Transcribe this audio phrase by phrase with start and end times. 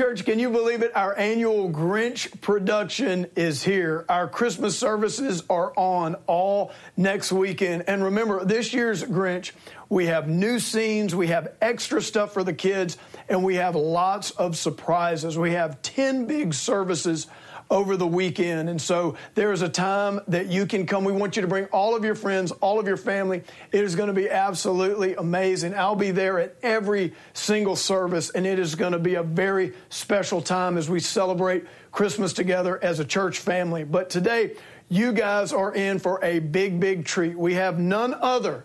[0.00, 0.96] Church, can you believe it?
[0.96, 4.06] Our annual Grinch production is here.
[4.08, 7.84] Our Christmas services are on all next weekend.
[7.86, 9.52] And remember, this year's Grinch,
[9.90, 12.96] we have new scenes, we have extra stuff for the kids,
[13.28, 15.36] and we have lots of surprises.
[15.36, 17.26] We have 10 big services
[17.70, 18.68] over the weekend.
[18.68, 21.04] And so there is a time that you can come.
[21.04, 23.42] We want you to bring all of your friends, all of your family.
[23.70, 25.74] It is going to be absolutely amazing.
[25.74, 29.72] I'll be there at every single service, and it is going to be a very
[29.88, 33.84] special time as we celebrate Christmas together as a church family.
[33.84, 34.56] But today,
[34.88, 37.38] you guys are in for a big, big treat.
[37.38, 38.64] We have none other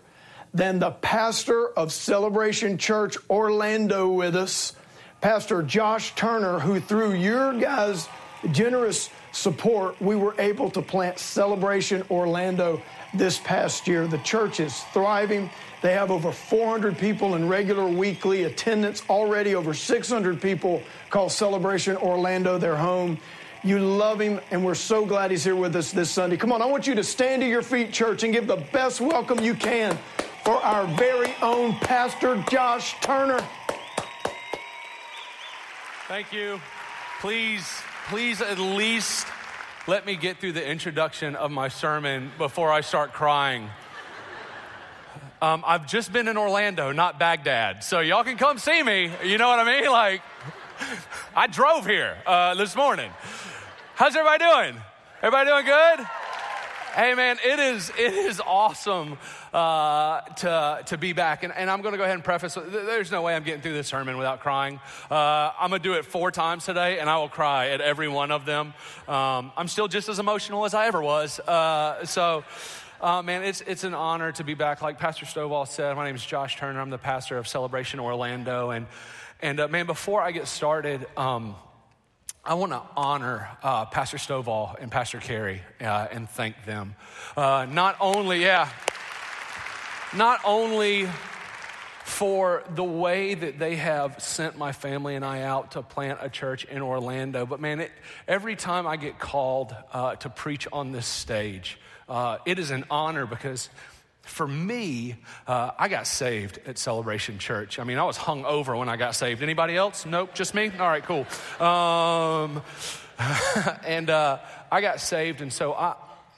[0.52, 4.72] than the pastor of Celebration Church Orlando with us,
[5.20, 8.08] Pastor Josh Turner, who through your guys'
[8.52, 12.80] generous support, we were able to plant Celebration Orlando
[13.14, 14.06] this past year.
[14.06, 15.50] The church is thriving.
[15.82, 21.96] They have over 400 people in regular weekly attendance, already over 600 people call Celebration
[21.96, 23.18] Orlando their home.
[23.62, 26.36] You love him, and we're so glad he's here with us this Sunday.
[26.36, 29.00] Come on, I want you to stand to your feet, church, and give the best
[29.00, 29.98] welcome you can
[30.44, 33.44] for our very own Pastor Josh Turner.
[36.06, 36.60] Thank you.
[37.20, 39.26] Please please at least
[39.88, 43.68] let me get through the introduction of my sermon before I start crying.
[45.42, 49.10] Um, I've just been in Orlando, not Baghdad, so y'all can come see me.
[49.24, 49.90] You know what I mean?
[49.90, 50.22] Like,
[51.34, 53.10] I drove here uh, this morning.
[53.96, 54.82] How's everybody doing?
[55.20, 56.06] Everybody doing good?
[56.96, 59.18] Hey man, it is it is awesome
[59.52, 62.54] uh, to to be back, and, and I'm going to go ahead and preface.
[62.54, 64.80] There's no way I'm getting through this sermon without crying.
[65.10, 68.08] Uh, I'm going to do it four times today, and I will cry at every
[68.08, 68.72] one of them.
[69.08, 71.38] Um, I'm still just as emotional as I ever was.
[71.38, 72.44] Uh, so.
[72.98, 74.80] Uh, man, it's, it's an honor to be back.
[74.80, 76.80] Like Pastor Stovall said, my name is Josh Turner.
[76.80, 78.70] I'm the pastor of Celebration Orlando.
[78.70, 78.86] And,
[79.42, 81.56] and uh, man, before I get started, um,
[82.48, 86.94] I want to honor uh, Pastor Stovall and Pastor Kerri uh, and thank them.
[87.36, 88.70] Uh, not only, yeah,
[90.14, 91.08] not only
[92.04, 96.30] for the way that they have sent my family and I out to plant a
[96.30, 97.90] church in Orlando, but man, it,
[98.28, 102.84] every time I get called uh, to preach on this stage, uh, it is an
[102.90, 103.70] honor because
[104.26, 105.16] for me,
[105.46, 107.78] uh, I got saved at Celebration Church.
[107.78, 109.42] I mean, I was hung over when I got saved.
[109.42, 110.04] Anybody else?
[110.04, 110.70] Nope, just me?
[110.78, 111.26] All right, cool.
[111.64, 112.62] Um,
[113.86, 114.38] and uh,
[114.70, 115.94] I got saved, and so I,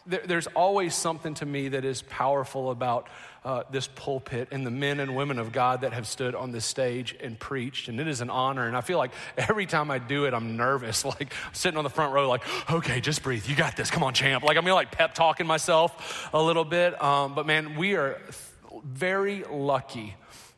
[0.06, 3.08] there, there's always something to me that is powerful about
[3.48, 6.66] uh, this pulpit and the men and women of God that have stood on this
[6.66, 7.88] stage and preached.
[7.88, 8.66] And it is an honor.
[8.66, 11.04] And I feel like every time I do it, I'm nervous.
[11.08, 13.46] Like sitting on the front row, like, okay, just breathe.
[13.46, 13.90] You got this.
[13.90, 14.44] Come on, champ.
[14.44, 17.02] Like I'm like pep talking myself a little bit.
[17.02, 18.20] Um, but man, we are
[18.84, 20.14] very lucky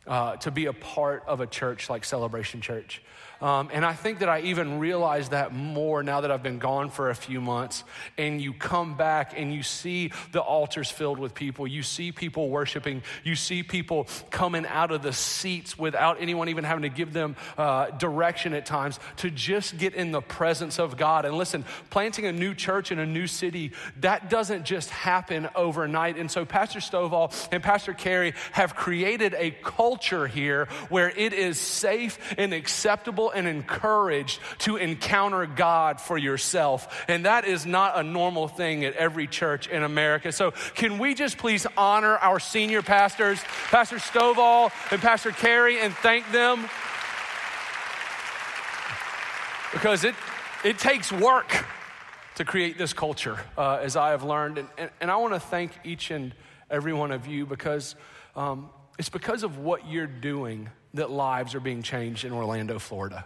[0.08, 3.00] uh, to be a part of a church like Celebration Church.
[3.40, 6.90] Um, and I think that I even realize that more now that I've been gone
[6.90, 7.84] for a few months.
[8.18, 11.66] And you come back and you see the altars filled with people.
[11.66, 13.02] You see people worshiping.
[13.24, 17.36] You see people coming out of the seats without anyone even having to give them
[17.56, 21.24] uh, direction at times to just get in the presence of God.
[21.24, 26.18] And listen, planting a new church in a new city, that doesn't just happen overnight.
[26.18, 31.58] And so Pastor Stovall and Pastor Kerri have created a culture here where it is
[31.58, 37.04] safe and acceptable and encouraged to encounter God for yourself.
[37.08, 40.32] And that is not a normal thing at every church in America.
[40.32, 43.40] So, can we just please honor our senior pastors,
[43.70, 46.68] Pastor Stovall and Pastor Kerri, and thank them?
[49.72, 50.14] Because it,
[50.64, 51.64] it takes work
[52.36, 54.58] to create this culture, uh, as I have learned.
[54.58, 56.34] And, and, and I want to thank each and
[56.70, 57.96] every one of you because
[58.34, 63.24] um, it's because of what you're doing that lives are being changed in Orlando, Florida.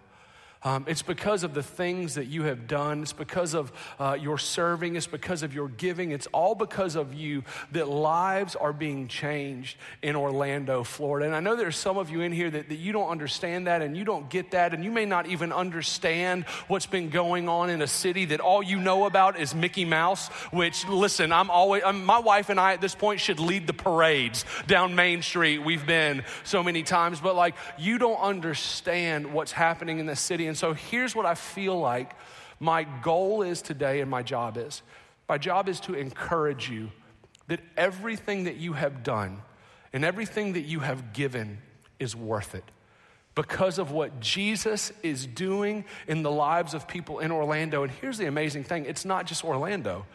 [0.65, 3.03] Um, it's because of the things that you have done.
[3.03, 3.71] It's because of
[4.01, 4.97] uh, your serving.
[4.97, 6.11] It's because of your giving.
[6.11, 11.27] It's all because of you that lives are being changed in Orlando, Florida.
[11.27, 13.83] And I know there's some of you in here that, that you don't understand that
[13.83, 17.69] and you don't get that, and you may not even understand what's been going on
[17.69, 21.83] in a city that all you know about is Mickey Mouse, which, listen, I'm always,
[21.85, 25.59] I'm, my wife and I at this point should lead the parades down Main Street.
[25.59, 30.47] We've been so many times, but like, you don't understand what's happening in the city.
[30.47, 32.15] And so here's what I feel like
[32.61, 34.83] my goal is today and my job is.
[35.29, 36.91] My job is to encourage you
[37.49, 39.43] that everything that you have done
[39.93, 41.59] and everything that you have given
[41.99, 42.65] is worth it.
[43.35, 47.83] Because of what Jesus is doing in the lives of people in Orlando.
[47.83, 48.87] And here's the amazing thing.
[48.87, 50.07] It's not just Orlando,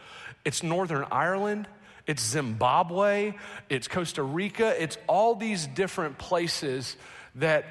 [0.44, 1.68] it's Northern Ireland,
[2.06, 3.34] it's Zimbabwe,
[3.68, 6.96] it's Costa Rica, it's all these different places
[7.36, 7.66] that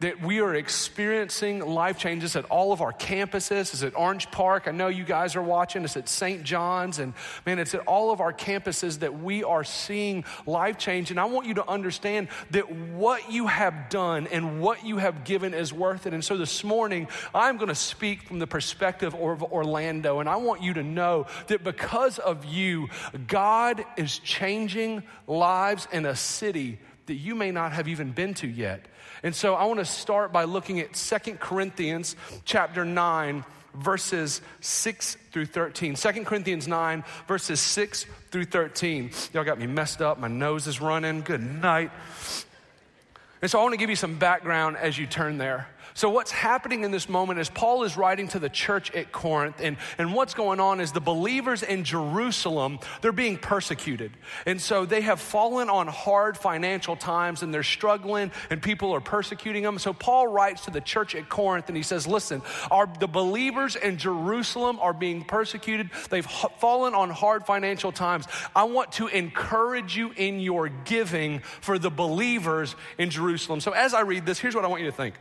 [0.00, 3.72] that we are experiencing life changes at all of our campuses.
[3.72, 4.64] It's at Orange Park.
[4.66, 5.84] I know you guys are watching.
[5.84, 6.42] It's at St.
[6.42, 6.98] John's.
[6.98, 7.12] And
[7.44, 11.10] man, it's at all of our campuses that we are seeing life change.
[11.10, 15.24] And I want you to understand that what you have done and what you have
[15.24, 16.14] given is worth it.
[16.14, 20.20] And so this morning, I'm going to speak from the perspective of Orlando.
[20.20, 22.88] And I want you to know that because of you,
[23.26, 28.46] God is changing lives in a city that you may not have even been to
[28.46, 28.86] yet.
[29.22, 33.44] And so I want to start by looking at Second Corinthians chapter 9
[33.74, 35.94] verses 6 through 13.
[35.94, 39.10] 2 Corinthians 9 verses 6 through 13.
[39.32, 40.18] Y'all got me messed up.
[40.18, 41.20] My nose is running.
[41.20, 41.90] Good night.
[43.42, 45.68] And so I want to give you some background as you turn there.
[46.00, 49.56] So, what's happening in this moment is Paul is writing to the church at Corinth,
[49.60, 54.10] and, and what's going on is the believers in Jerusalem, they're being persecuted.
[54.46, 59.02] And so they have fallen on hard financial times and they're struggling, and people are
[59.02, 59.78] persecuting them.
[59.78, 63.76] So, Paul writes to the church at Corinth and he says, Listen, our, the believers
[63.76, 65.90] in Jerusalem are being persecuted.
[66.08, 68.24] They've fallen on hard financial times.
[68.56, 73.60] I want to encourage you in your giving for the believers in Jerusalem.
[73.60, 75.16] So, as I read this, here's what I want you to think.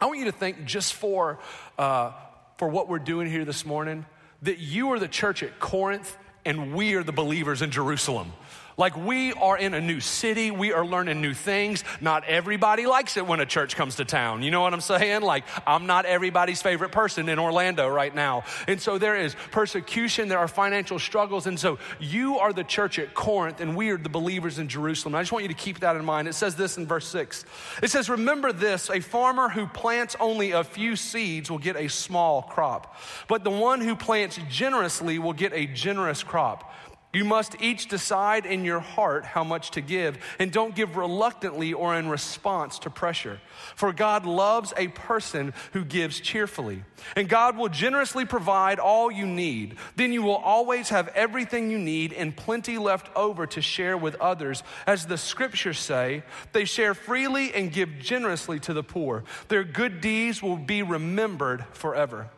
[0.00, 1.38] I want you to think just for,
[1.78, 2.12] uh,
[2.58, 4.06] for what we're doing here this morning
[4.42, 8.32] that you are the church at Corinth and we are the believers in Jerusalem.
[8.76, 11.84] Like we are in a new city, we are learning new things.
[12.00, 14.42] Not everybody likes it when a church comes to town.
[14.42, 15.22] You know what I'm saying?
[15.22, 18.44] Like I'm not everybody's favorite person in Orlando right now.
[18.66, 21.46] And so there is persecution, there are financial struggles.
[21.46, 25.14] And so you are the church at Corinth and we are the believers in Jerusalem.
[25.14, 26.28] I just want you to keep that in mind.
[26.28, 27.44] It says this in verse 6.
[27.82, 31.88] It says, Remember this a farmer who plants only a few seeds will get a
[31.88, 32.96] small crop,
[33.28, 36.72] but the one who plants generously will get a generous crop.
[37.14, 41.72] You must each decide in your heart how much to give, and don't give reluctantly
[41.72, 43.40] or in response to pressure.
[43.76, 46.82] For God loves a person who gives cheerfully,
[47.14, 49.76] and God will generously provide all you need.
[49.94, 54.16] Then you will always have everything you need and plenty left over to share with
[54.16, 54.64] others.
[54.86, 59.22] As the scriptures say, they share freely and give generously to the poor.
[59.48, 62.28] Their good deeds will be remembered forever.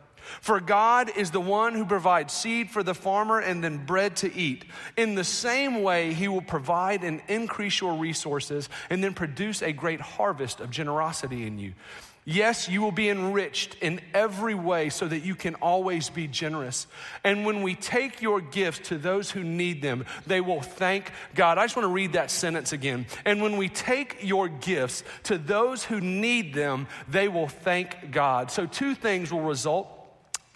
[0.41, 4.33] For God is the one who provides seed for the farmer and then bread to
[4.33, 4.65] eat.
[4.95, 9.71] In the same way, he will provide and increase your resources and then produce a
[9.71, 11.73] great harvest of generosity in you.
[12.29, 16.85] Yes, you will be enriched in every way so that you can always be generous.
[17.23, 21.57] And when we take your gifts to those who need them, they will thank God.
[21.57, 23.05] I just want to read that sentence again.
[23.23, 28.51] And when we take your gifts to those who need them, they will thank God.
[28.51, 29.96] So, two things will result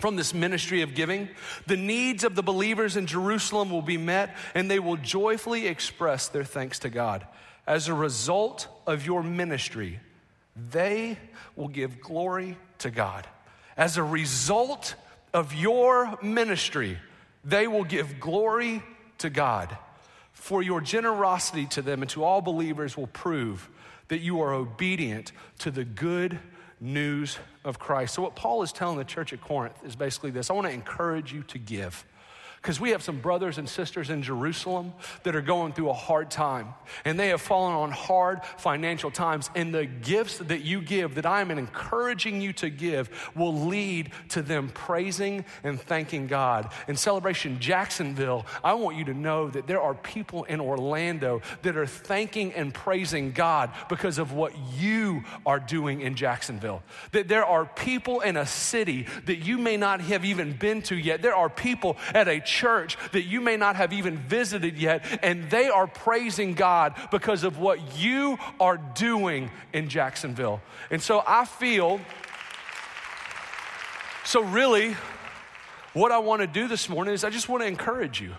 [0.02, 1.30] from this ministry of giving.
[1.68, 6.28] The needs of the believers in Jerusalem will be met, and they will joyfully express
[6.28, 7.26] their thanks to God.
[7.68, 10.00] As a result of your ministry,
[10.70, 11.18] they
[11.56, 13.28] will give glory to God.
[13.78, 14.96] As a result
[15.34, 16.98] of your ministry,
[17.46, 18.84] they will give glory
[19.20, 19.78] to God.
[20.34, 23.70] For your generosity to them and to all believers will prove
[24.08, 26.40] that you are obedient to the good
[26.82, 28.16] news of Christ.
[28.16, 30.74] So, what Paul is telling the church at Corinth is basically this I want to
[30.74, 32.04] encourage you to give
[32.62, 34.94] because we have some brothers and sisters in Jerusalem
[35.24, 36.76] that are going through a hard time
[37.06, 39.50] and they have fallen on hard financial times.
[39.56, 44.12] And the gifts that you give, that I am encouraging you to give, will lead
[44.30, 46.72] to them praising and thanking God.
[46.88, 51.76] In Celebration Jacksonville, I want you to know that there are people in Orlando that
[51.76, 56.84] are thanking and praising God because of what you are doing in Jacksonville.
[57.12, 60.96] That there are people in a city that you may not have even been to
[60.96, 61.24] yet.
[61.24, 65.50] There are people at a church that you may not have even visited yet, and
[65.50, 70.62] they are praising God because of what you are doing in Jacksonville.
[70.90, 72.02] And so I feel,
[74.26, 74.96] so really,
[75.94, 78.34] what I want to do this morning is I just want to encourage you.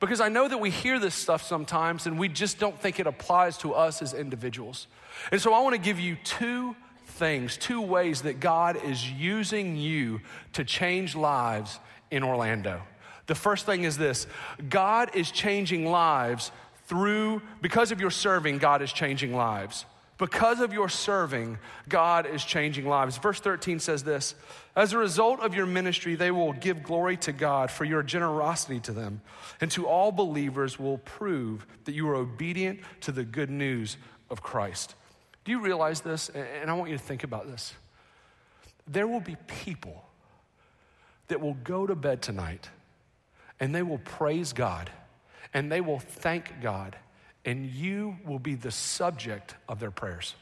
[0.00, 3.06] Because I know that we hear this stuff sometimes and we just don't think it
[3.06, 4.88] applies to us as individuals.
[5.30, 6.74] And so I want to give you two
[7.06, 10.20] things, two ways that God is using you
[10.54, 11.78] to change lives
[12.10, 12.82] in Orlando.
[13.32, 14.26] The first thing is this
[14.68, 16.52] God is changing lives
[16.86, 19.86] through, because of your serving, God is changing lives.
[20.18, 21.56] Because of your serving,
[21.88, 23.16] God is changing lives.
[23.16, 24.34] Verse 13 says this
[24.76, 28.80] As a result of your ministry, they will give glory to God for your generosity
[28.80, 29.22] to them,
[29.62, 33.96] and to all believers will prove that you are obedient to the good news
[34.28, 34.94] of Christ.
[35.46, 36.28] Do you realize this?
[36.28, 37.72] And I want you to think about this.
[38.86, 40.04] There will be people
[41.28, 42.68] that will go to bed tonight
[43.62, 44.90] and they will praise God
[45.54, 46.96] and they will thank God,
[47.44, 50.34] and you will be the subject of their prayers.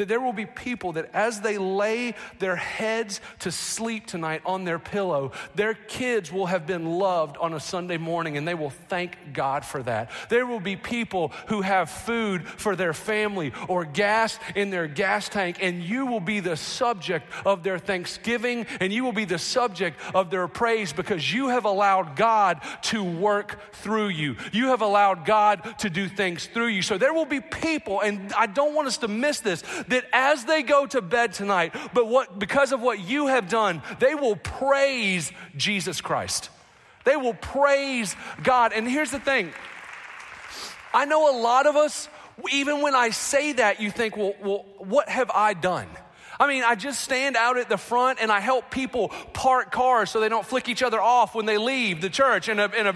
[0.00, 4.64] That there will be people that as they lay their heads to sleep tonight on
[4.64, 8.70] their pillow, their kids will have been loved on a Sunday morning and they will
[8.70, 10.10] thank God for that.
[10.30, 15.28] There will be people who have food for their family or gas in their gas
[15.28, 19.38] tank, and you will be the subject of their thanksgiving and you will be the
[19.38, 24.36] subject of their praise because you have allowed God to work through you.
[24.50, 26.80] You have allowed God to do things through you.
[26.80, 30.44] So there will be people, and I don't want us to miss this, that as
[30.44, 34.36] they go to bed tonight, but what because of what you have done, they will
[34.36, 36.50] praise Jesus Christ.
[37.04, 38.72] They will praise God.
[38.72, 39.52] And here's the thing.
[40.92, 42.08] I know a lot of us,
[42.52, 45.88] even when I say that, you think, well, well what have I done?
[46.40, 50.10] I mean, I just stand out at the front and I help people park cars
[50.10, 52.86] so they don't flick each other off when they leave the church in a, in
[52.86, 52.94] a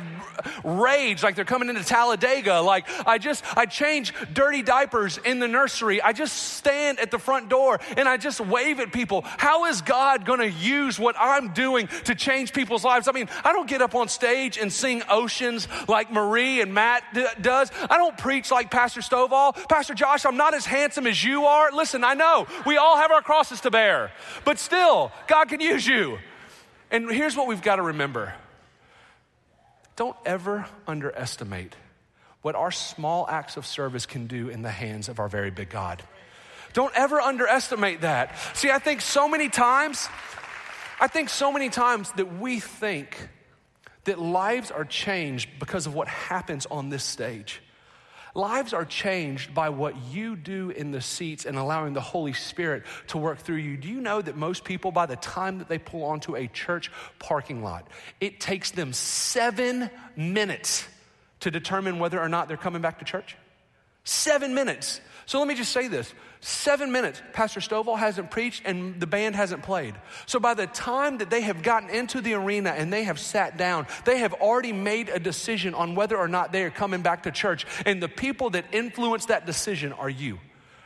[0.64, 2.62] rage like they're coming into Talladega.
[2.62, 6.00] Like, I just, I change dirty diapers in the nursery.
[6.00, 9.22] I just stand at the front door and I just wave at people.
[9.26, 13.08] How is God going to use what I'm doing to change people's lives?
[13.08, 17.02] I mean, I don't get up on stage and sing oceans like Marie and Matt
[17.12, 17.70] d- does.
[17.90, 19.54] I don't preach like Pastor Stovall.
[19.68, 21.70] Pastor Josh, I'm not as handsome as you are.
[21.72, 24.12] Listen, I know we all have our crosses to bear.
[24.45, 26.19] But still, God can use you.
[26.93, 28.33] And here's what we've got to remember
[29.97, 31.75] don't ever underestimate
[32.43, 35.69] what our small acts of service can do in the hands of our very big
[35.69, 36.00] God.
[36.75, 38.37] Don't ever underestimate that.
[38.55, 40.09] See, I think so many times,
[41.00, 43.29] I think so many times that we think
[44.05, 47.61] that lives are changed because of what happens on this stage.
[48.35, 52.83] Lives are changed by what you do in the seats and allowing the Holy Spirit
[53.09, 53.76] to work through you.
[53.76, 56.91] Do you know that most people, by the time that they pull onto a church
[57.21, 57.87] parking lot,
[58.21, 60.85] it takes them seven minutes
[61.41, 63.37] to determine whether or not they're coming back to church?
[64.03, 65.00] Seven minutes.
[65.26, 66.12] So let me just say this
[66.44, 69.94] seven minutes, Pastor Stovall hasn't preached and the band hasn't played.
[70.26, 73.56] So by the time that they have gotten into the arena and they have sat
[73.56, 77.22] down, they have already made a decision on whether or not they are coming back
[77.22, 77.66] to church.
[77.86, 80.38] And the people that influence that decision are you.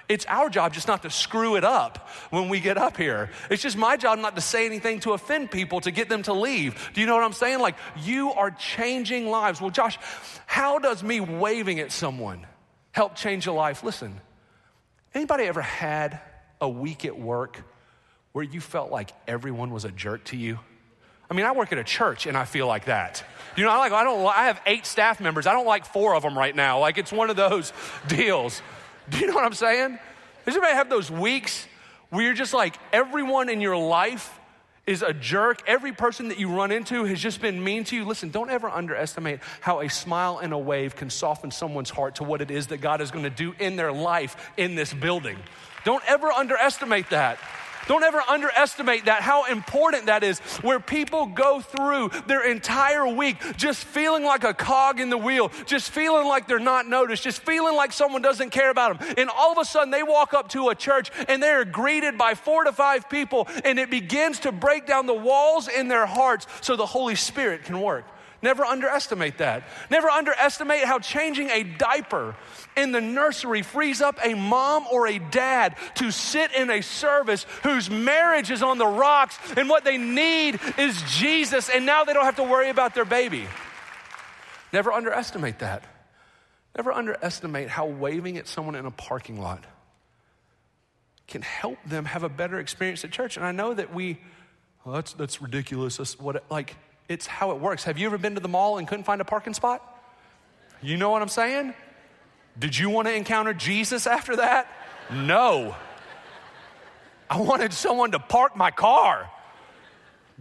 [0.08, 3.30] It's our job just not to screw it up when we get up here.
[3.50, 6.32] It's just my job not to say anything to offend people to get them to
[6.32, 6.90] leave.
[6.94, 7.58] Do you know what I'm saying?
[7.58, 9.60] Like, you are changing lives.
[9.60, 9.98] Well, Josh,
[10.46, 12.46] how does me waving at someone
[12.92, 13.82] help change a life?
[13.82, 14.18] Listen,
[15.14, 16.20] Anybody ever had
[16.60, 17.62] a week at work
[18.32, 20.58] where you felt like everyone was a jerk to you?
[21.30, 23.22] I mean, I work at a church and I feel like that.
[23.56, 25.46] You know, I like I don't I have 8 staff members.
[25.46, 26.78] I don't like 4 of them right now.
[26.78, 27.72] Like it's one of those
[28.08, 28.62] deals.
[29.10, 29.98] Do you know what I'm saying?
[30.44, 31.66] Does anybody have those weeks
[32.10, 34.37] where you're just like everyone in your life
[34.88, 38.06] is a jerk, every person that you run into has just been mean to you,
[38.06, 42.24] listen, don't ever underestimate how a smile and a wave can soften someone's heart to
[42.24, 45.36] what it is that God is going to do in their life in this building.
[45.84, 47.38] Don't ever underestimate that.
[47.88, 53.38] Don't ever underestimate that, how important that is, where people go through their entire week
[53.56, 57.40] just feeling like a cog in the wheel, just feeling like they're not noticed, just
[57.42, 59.14] feeling like someone doesn't care about them.
[59.16, 62.18] And all of a sudden they walk up to a church and they are greeted
[62.18, 66.06] by four to five people, and it begins to break down the walls in their
[66.06, 68.04] hearts so the Holy Spirit can work.
[68.40, 69.64] Never underestimate that.
[69.90, 72.36] Never underestimate how changing a diaper
[72.76, 77.44] in the nursery frees up a mom or a dad to sit in a service
[77.64, 82.12] whose marriage is on the rocks and what they need is Jesus, and now they
[82.12, 83.46] don't have to worry about their baby.
[84.72, 85.82] Never underestimate that.
[86.76, 89.64] Never underestimate how waving at someone in a parking lot
[91.26, 93.36] can help them have a better experience at church.
[93.36, 94.18] And I know that we,
[94.84, 95.96] well, that's, that's ridiculous.
[95.96, 96.76] That's what, it, like,
[97.08, 97.84] it's how it works.
[97.84, 99.82] Have you ever been to the mall and couldn't find a parking spot?
[100.82, 101.74] You know what I'm saying?
[102.58, 104.68] Did you want to encounter Jesus after that?
[105.12, 105.74] No.
[107.30, 109.30] I wanted someone to park my car.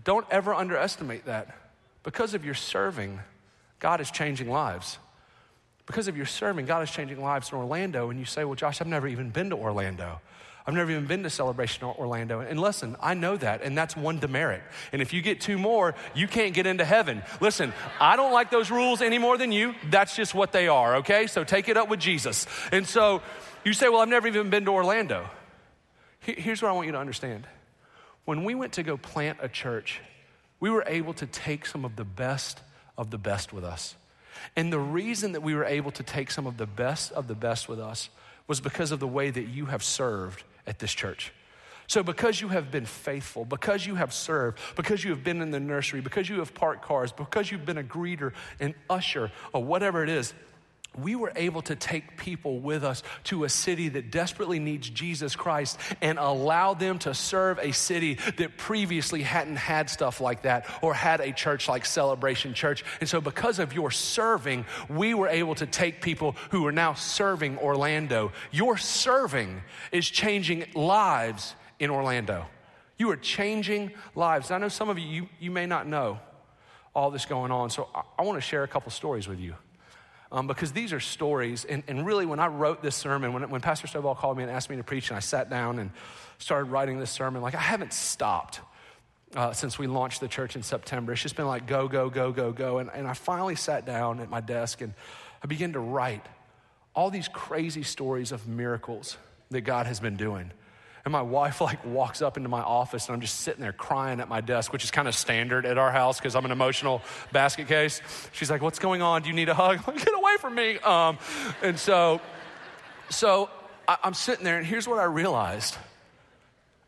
[0.04, 1.56] Don't ever underestimate that.
[2.04, 3.20] Because of your serving,
[3.80, 4.98] God is changing lives.
[5.86, 8.10] Because of your serving, God is changing lives in Orlando.
[8.10, 10.22] And you say, Well, Josh, I've never even been to Orlando.
[10.68, 12.42] I've never even been to Celebration Orlando.
[12.42, 14.62] And listen, I know that, and that's one demerit.
[14.92, 17.24] And if you get two more, you can't get into heaven.
[17.40, 17.72] Listen,
[18.02, 19.76] I don't like those rules any more than you.
[19.90, 21.28] That's just what they are, okay?
[21.28, 22.48] So take it up with Jesus.
[22.74, 23.22] And so
[23.64, 25.30] you say, Well, I've never even been to Orlando.
[26.20, 27.48] Here's what I want you to understand.
[28.26, 30.02] When we went to go plant a church,
[30.60, 32.60] we were able to take some of the best
[32.98, 33.96] of the best with us.
[34.58, 37.36] And the reason that we were able to take some of the best of the
[37.36, 38.10] best with us
[38.48, 41.32] was because of the way that you have served at this church.
[41.88, 45.52] So, because you have been faithful, because you have served, because you have been in
[45.52, 49.64] the nursery, because you have parked cars, because you've been a greeter, an usher, or
[49.64, 50.34] whatever it is,
[50.98, 55.36] we were able to take people with us to a city that desperately needs Jesus
[55.36, 60.66] Christ and allow them to serve a city that previously hadn't had stuff like that
[60.82, 62.84] or had a church like Celebration Church.
[63.00, 66.94] And so, because of your serving, we were able to take people who are now
[66.96, 68.32] serving Orlando.
[68.52, 72.48] Your serving is changing lives in Orlando.
[72.98, 74.50] You are changing lives.
[74.50, 76.20] I know some of you, you, you may not know
[76.96, 79.54] all this going on, so I, I want to share a couple stories with you
[80.32, 81.66] um, because these are stories.
[81.66, 84.52] And, and, really, when I wrote this sermon, when, when Pastor Stovall called me and
[84.52, 85.92] asked me to preach, and I sat down and
[86.38, 88.62] started writing this sermon, like I haven't stopped.
[89.36, 92.32] Uh, since we launched the church in September, it's just been like go, go, go,
[92.32, 92.78] go, go.
[92.78, 94.94] And, and I finally sat down at my desk and
[95.44, 96.26] I began to write
[96.96, 99.18] all these crazy stories of miracles
[99.52, 100.52] that God has been doing.
[101.08, 104.20] And my wife like walks up into my office and I'm just sitting there crying
[104.20, 107.02] at my desk, which is kind of standard at our house because I'm an emotional
[107.32, 108.02] basket case.
[108.34, 109.22] She's like, "What's going on?
[109.22, 111.18] Do you need a hug?" I'm like, "Get away from me!" Um,
[111.64, 112.20] and so,
[113.10, 113.50] so
[113.88, 115.78] I, I'm sitting there, and here's what I realized: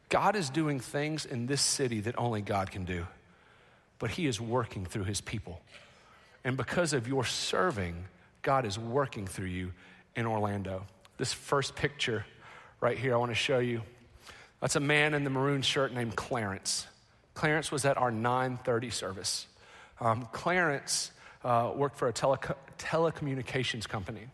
[0.10, 3.08] God is doing things in this city that only God can do,
[4.00, 5.62] but He is working through His people,
[6.44, 8.04] and because of your serving,
[8.42, 9.72] God is working through you
[10.18, 10.86] in Orlando.
[11.16, 12.26] This first picture
[12.82, 13.82] right here, I want to show you.
[14.62, 16.86] That's a man in the maroon shirt named Clarence.
[17.34, 19.48] Clarence was at our 9:30 service.
[20.01, 21.12] Um, Clarence
[21.44, 22.38] uh, worked for a tele-
[22.78, 24.28] telecommunications company,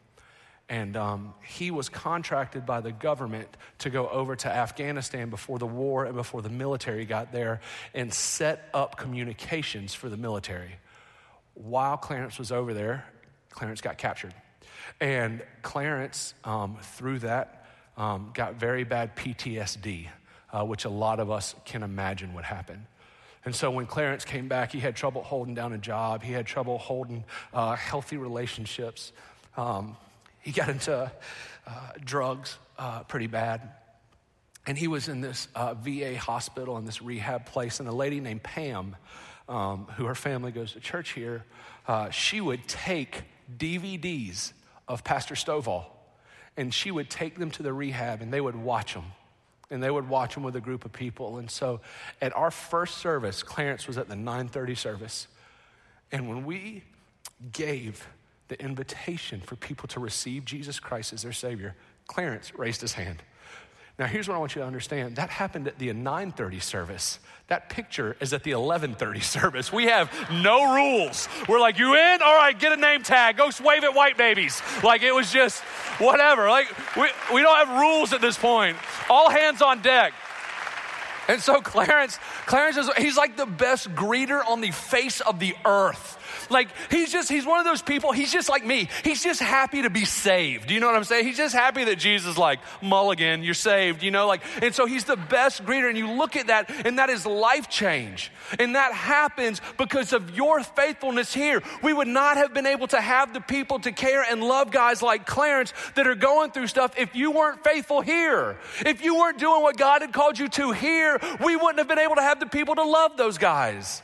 [0.70, 3.48] and um, he was contracted by the government
[3.80, 7.62] to go over to Afghanistan before the war and before the military got there
[7.94, 10.76] and set up communications for the military.
[11.54, 13.06] While Clarence was over there,
[13.52, 14.34] Clarence got captured,
[15.00, 17.65] and Clarence, um, through that,
[17.98, 20.08] um, got very bad PTSD
[20.56, 22.88] uh, which a lot of us can imagine would happen.
[23.44, 26.46] And so when Clarence came back, he had trouble holding down a job, he had
[26.46, 29.12] trouble holding uh, healthy relationships.
[29.58, 29.98] Um,
[30.42, 31.12] he got into
[31.68, 31.72] uh,
[32.04, 33.70] drugs uh, pretty bad.
[34.68, 38.20] And he was in this uh, VA hospital in this rehab place, and a lady
[38.20, 38.96] named Pam,
[39.48, 41.44] um, who her family goes to church here,
[41.88, 43.24] uh, she would take
[43.58, 44.54] DVDs
[44.88, 45.86] of Pastor Stovall,
[46.58, 49.06] and she would take them to the rehab, and they would watch them
[49.70, 51.38] and they would watch them with a group of people.
[51.38, 51.82] And so
[52.22, 55.28] at our first service, Clarence was at the 9:30 service.
[56.12, 56.84] And when we
[57.52, 58.08] gave
[58.48, 61.76] the invitation for people to receive Jesus Christ as their Savior,
[62.08, 63.24] Clarence raised his hand.
[63.98, 65.16] Now, here's what I want you to understand.
[65.16, 67.20] That happened at the 9:30 service.
[67.48, 69.72] That picture is at the 11:30 service.
[69.72, 71.30] We have no rules.
[71.48, 72.22] We're like, "You in?
[72.22, 73.38] All right, get a name tag.
[73.38, 75.62] Go wave at white babies." Like it was just
[76.00, 76.50] whatever.
[76.50, 78.78] Like we, we don't have rules at this point.
[79.10, 80.14] All hands on deck.
[81.28, 85.56] And so Clarence, Clarence is he's like the best greeter on the face of the
[85.66, 86.18] earth.
[86.50, 88.90] Like he's just, he's one of those people, he's just like me.
[89.04, 90.68] He's just happy to be saved.
[90.68, 91.26] Do you know what I'm saying?
[91.26, 95.04] He's just happy that Jesus like, Mulligan, you're saved, you know, like, and so he's
[95.06, 95.90] the best greeter.
[95.90, 98.32] And you look at that, and that is life change.
[98.60, 101.62] And that happens because of your faithfulness here.
[101.82, 105.02] We would not have been able to have the people to care and love guys
[105.02, 108.58] like Clarence that are going through stuff if you weren't faithful here.
[108.86, 112.00] If you weren't doing what God had called you to here, we wouldn't have been
[112.00, 114.02] able to have the people to love those guys.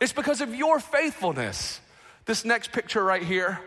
[0.00, 1.80] It's because of your faithfulness.
[2.24, 3.60] This next picture right here,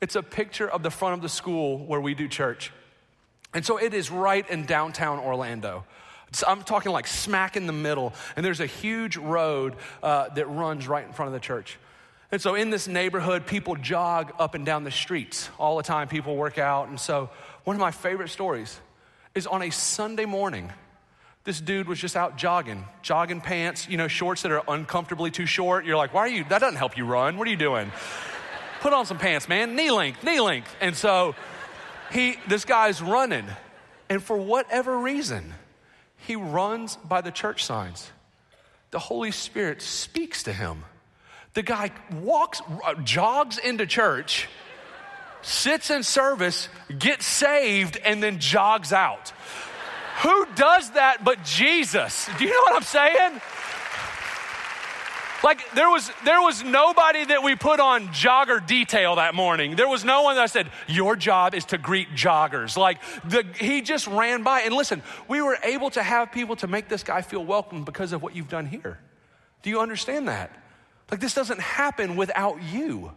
[0.00, 2.72] it's a picture of the front of the school where we do church.
[3.52, 5.84] And so it is right in downtown Orlando.
[6.32, 10.46] So I'm talking like smack in the middle, and there's a huge road uh, that
[10.46, 11.78] runs right in front of the church.
[12.30, 16.08] And so in this neighborhood, people jog up and down the streets all the time.
[16.08, 16.88] People work out.
[16.88, 17.30] And so
[17.64, 18.78] one of my favorite stories
[19.34, 20.72] is on a Sunday morning.
[21.46, 25.46] This dude was just out jogging, jogging pants, you know, shorts that are uncomfortably too
[25.46, 25.84] short.
[25.84, 27.38] You're like, why are you, that doesn't help you run.
[27.38, 27.92] What are you doing?
[28.80, 30.74] Put on some pants, man, knee length, knee length.
[30.80, 31.36] And so
[32.10, 33.46] he, this guy's running.
[34.08, 35.54] And for whatever reason,
[36.16, 38.10] he runs by the church signs.
[38.90, 40.82] The Holy Spirit speaks to him.
[41.54, 44.48] The guy walks, uh, jogs into church,
[45.42, 49.32] sits in service, gets saved, and then jogs out.
[50.22, 52.28] Who does that but Jesus?
[52.38, 53.40] Do you know what I'm saying?
[55.44, 59.76] Like there was there was nobody that we put on jogger detail that morning.
[59.76, 62.76] There was no one that said your job is to greet joggers.
[62.76, 66.66] Like the, he just ran by and listen, we were able to have people to
[66.66, 68.98] make this guy feel welcome because of what you've done here.
[69.62, 70.50] Do you understand that?
[71.10, 73.12] Like this doesn't happen without you.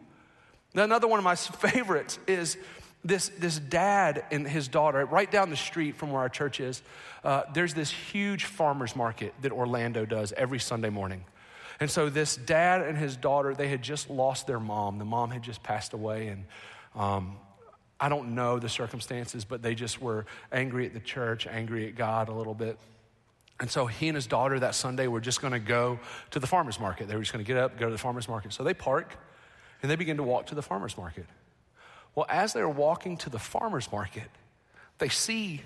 [0.74, 2.58] Now, Another one of my favorites is
[3.04, 6.82] this, this dad and his daughter, right down the street from where our church is,
[7.24, 11.24] uh, there's this huge farmer's market that Orlando does every Sunday morning.
[11.80, 14.98] And so this dad and his daughter, they had just lost their mom.
[14.98, 16.46] The mom had just passed away, and
[16.94, 17.38] um,
[18.00, 21.96] I don't know the circumstances, but they just were angry at the church, angry at
[21.96, 22.78] God a little bit.
[23.62, 26.00] And so he and his daughter that Sunday were just going to go
[26.32, 27.08] to the farmer's market.
[27.08, 28.54] They were just going to get up, go to the farmer's market.
[28.54, 29.18] So they park
[29.82, 31.26] and they begin to walk to the farmer's market.
[32.15, 34.30] Well, as they're walking to the farmer's market,
[34.98, 35.62] they see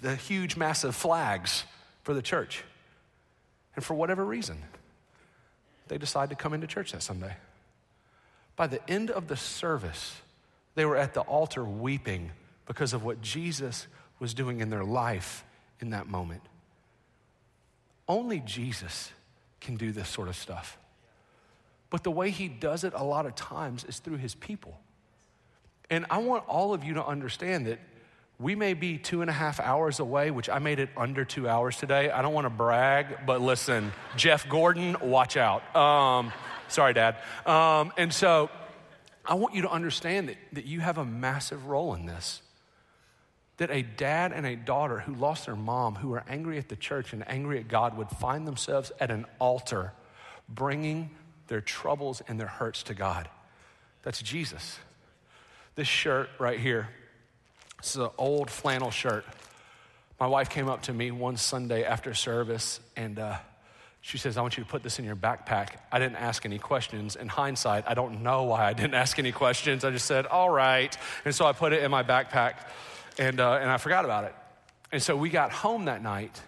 [0.00, 1.64] the huge, massive flags
[2.02, 2.64] for the church.
[3.76, 4.62] And for whatever reason,
[5.88, 7.36] they decide to come into church that Sunday.
[8.56, 10.16] By the end of the service,
[10.74, 12.30] they were at the altar weeping
[12.66, 13.86] because of what Jesus
[14.18, 15.44] was doing in their life
[15.80, 16.42] in that moment.
[18.08, 19.10] Only Jesus
[19.60, 20.78] can do this sort of stuff.
[21.90, 24.78] But the way he does it a lot of times is through his people.
[25.90, 27.80] And I want all of you to understand that
[28.38, 31.46] we may be two and a half hours away, which I made it under two
[31.46, 32.10] hours today.
[32.10, 35.76] I don't want to brag, but listen, Jeff Gordon, watch out.
[35.76, 36.32] Um,
[36.68, 37.16] sorry, Dad.
[37.44, 38.48] Um, and so
[39.26, 42.40] I want you to understand that, that you have a massive role in this.
[43.58, 46.76] That a dad and a daughter who lost their mom, who are angry at the
[46.76, 49.92] church and angry at God, would find themselves at an altar
[50.48, 51.10] bringing
[51.48, 53.28] their troubles and their hurts to God.
[54.02, 54.78] That's Jesus.
[55.76, 56.88] This shirt right here,
[57.80, 59.24] this is an old flannel shirt.
[60.18, 63.36] My wife came up to me one Sunday after service and uh,
[64.02, 65.76] she says, I want you to put this in your backpack.
[65.92, 67.16] I didn't ask any questions.
[67.16, 69.84] In hindsight, I don't know why I didn't ask any questions.
[69.84, 70.96] I just said, all right.
[71.24, 72.54] And so I put it in my backpack
[73.18, 74.34] and, uh, and I forgot about it.
[74.90, 76.40] And so we got home that night.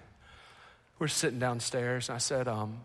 [0.98, 2.80] We're sitting downstairs and I said, um,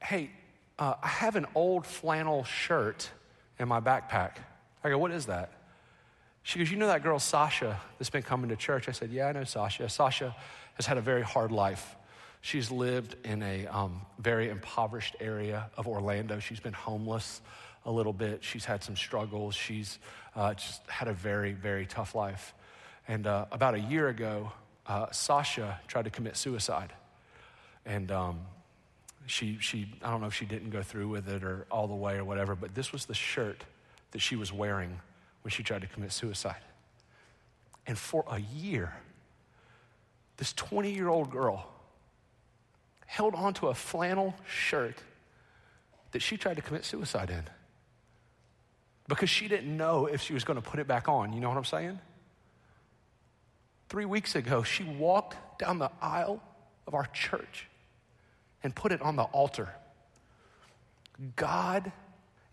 [0.00, 0.30] hey,
[0.78, 3.10] uh, I have an old flannel shirt
[3.58, 4.36] in my backpack.
[4.84, 5.52] I go, what is that?
[6.42, 8.88] She goes, you know that girl Sasha that's been coming to church?
[8.88, 9.88] I said, yeah, I know Sasha.
[9.88, 10.34] Sasha
[10.74, 11.96] has had a very hard life.
[12.40, 16.38] She's lived in a um, very impoverished area of Orlando.
[16.38, 17.42] She's been homeless
[17.84, 18.44] a little bit.
[18.44, 19.54] She's had some struggles.
[19.54, 19.98] She's
[20.36, 22.54] uh, just had a very, very tough life.
[23.08, 24.52] And uh, about a year ago,
[24.86, 26.92] uh, Sasha tried to commit suicide.
[27.84, 28.40] And um,
[29.26, 31.94] she, she, I don't know if she didn't go through with it or all the
[31.94, 33.64] way or whatever, but this was the shirt
[34.10, 35.00] that she was wearing
[35.42, 36.62] when she tried to commit suicide.
[37.86, 38.94] And for a year,
[40.36, 41.68] this 20 year old girl
[43.06, 44.96] held onto a flannel shirt
[46.12, 47.44] that she tried to commit suicide in
[49.08, 51.32] because she didn't know if she was going to put it back on.
[51.32, 51.98] You know what I'm saying?
[53.88, 56.42] Three weeks ago, she walked down the aisle
[56.86, 57.66] of our church
[58.62, 59.70] and put it on the altar.
[61.36, 61.90] God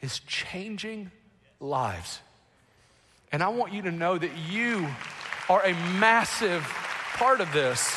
[0.02, 1.12] is changing
[1.60, 2.20] lives.
[3.32, 4.88] And I want you to know that you
[5.50, 6.64] are a massive
[7.16, 7.94] part of this.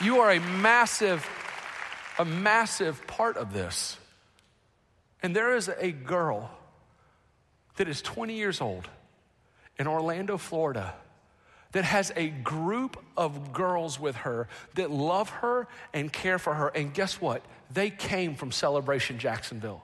[0.00, 1.28] You are a massive,
[2.18, 3.98] a massive part of this.
[5.22, 6.50] And there is a girl
[7.76, 8.88] that is 20 years old
[9.78, 10.94] in Orlando, Florida,
[11.72, 16.68] that has a group of girls with her that love her and care for her.
[16.68, 17.42] And guess what?
[17.70, 19.82] They came from Celebration Jacksonville.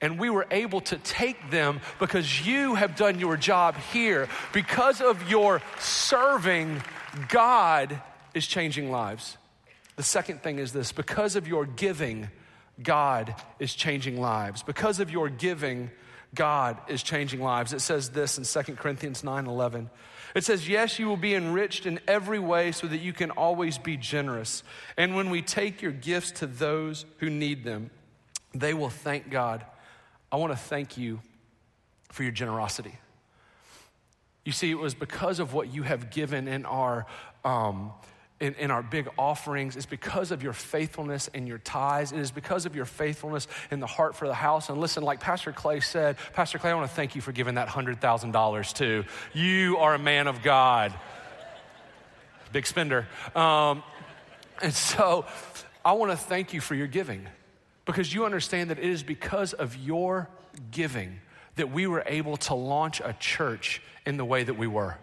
[0.00, 4.28] And we were able to take them because you have done your job here.
[4.52, 6.82] Because of your serving,
[7.28, 8.00] God
[8.32, 9.36] is changing lives.
[9.96, 12.30] The second thing is this because of your giving,
[12.82, 14.62] God is changing lives.
[14.62, 15.90] Because of your giving,
[16.34, 17.72] God is changing lives.
[17.72, 19.90] It says this in 2 Corinthians 9 11.
[20.34, 23.78] It says, Yes, you will be enriched in every way so that you can always
[23.78, 24.62] be generous.
[24.96, 27.90] And when we take your gifts to those who need them,
[28.54, 29.64] they will thank God.
[30.32, 31.20] I want to thank you
[32.10, 32.94] for your generosity.
[34.44, 37.06] You see, it was because of what you have given in our
[37.44, 37.92] um,
[38.40, 42.12] in, in, our big offerings It's because of your faithfulness and your tithes.
[42.12, 44.70] It is because of your faithfulness in the heart for the house.
[44.70, 47.56] And listen, like Pastor Clay said, Pastor Clay, I want to thank you for giving
[47.56, 49.04] that $100,000 too.
[49.34, 50.94] You are a man of God.
[52.50, 53.06] Big spender.
[53.34, 53.82] Um,
[54.62, 55.26] and so
[55.84, 57.26] I want to thank you for your giving
[57.84, 60.28] because you understand that it is because of your
[60.70, 61.20] giving
[61.56, 64.96] that we were able to launch a church in the way that we were.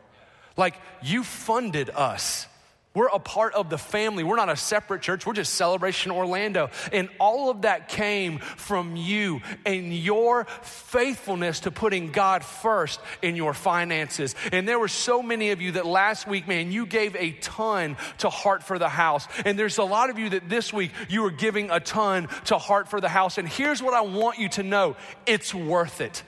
[0.55, 2.47] Like, you funded us
[2.97, 4.23] we're a part of the family.
[4.23, 5.23] We're not a separate church.
[5.23, 6.71] We're just Celebration Orlando.
[6.91, 13.35] And all of that came from you and your faithfulness to putting God first in
[13.35, 14.33] your finances.
[14.51, 17.97] And there were so many of you that last week, man, you gave a ton
[18.17, 19.27] to Heart for the House.
[19.45, 22.57] And there's a lot of you that this week you are giving a ton to
[22.57, 23.37] Heart for the House.
[23.37, 24.95] And here's what I want you to know
[25.27, 26.23] it's worth it.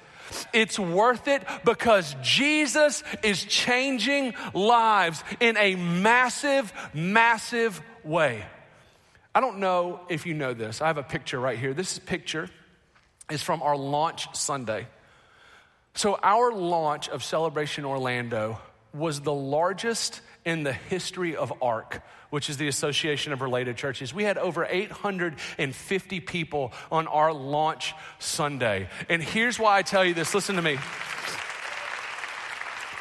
[0.54, 8.44] It's worth it because Jesus is changing lives in a massive, massive way.
[9.34, 10.82] I don't know if you know this.
[10.82, 11.74] I have a picture right here.
[11.74, 12.50] This picture
[13.30, 14.88] is from our launch Sunday.
[15.94, 18.60] So, our launch of Celebration Orlando
[18.94, 24.16] was the largest in the history of ARC, which is the Association of Related Churches.
[24.16, 28.90] We had over 850 people on our launch Sunday.
[29.10, 30.80] And here's why I tell you this listen to me.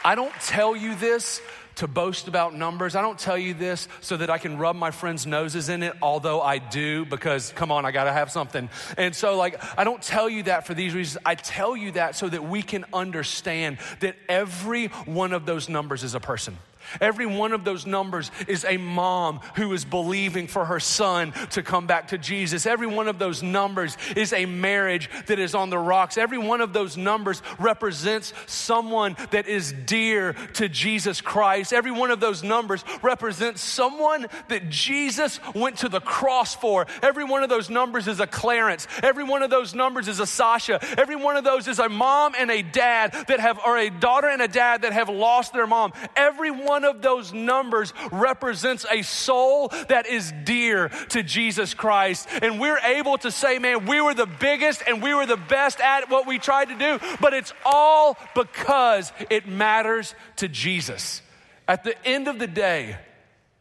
[0.04, 1.40] I don't tell you this
[1.76, 2.94] to boast about numbers.
[2.94, 5.94] I don't tell you this so that I can rub my friends' noses in it,
[6.02, 8.68] although I do, because come on, I gotta have something.
[8.98, 11.22] And so, like, I don't tell you that for these reasons.
[11.24, 16.04] I tell you that so that we can understand that every one of those numbers
[16.04, 16.58] is a person.
[17.00, 21.62] Every one of those numbers is a mom who is believing for her son to
[21.62, 22.66] come back to Jesus.
[22.66, 26.16] Every one of those numbers is a marriage that is on the rocks.
[26.16, 31.72] Every one of those numbers represents someone that is dear to Jesus Christ.
[31.72, 36.86] Every one of those numbers represents someone that Jesus went to the cross for.
[37.02, 38.86] Every one of those numbers is a Clarence.
[39.02, 40.78] Every one of those numbers is a Sasha.
[40.98, 44.28] Every one of those is a mom and a dad that have, or a daughter
[44.28, 45.92] and a dad that have lost their mom.
[46.14, 52.28] Every one one of those numbers represents a soul that is dear to Jesus Christ.
[52.40, 55.80] And we're able to say, man, we were the biggest and we were the best
[55.80, 61.20] at what we tried to do, but it's all because it matters to Jesus.
[61.66, 62.96] At the end of the day,